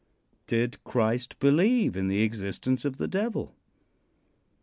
Did 0.47 0.83
Christ 0.83 1.37
believe 1.39 1.95
in 1.95 2.07
the 2.07 2.23
existence 2.23 2.85
of 2.85 2.97
the 2.97 3.07
Devil? 3.07 3.53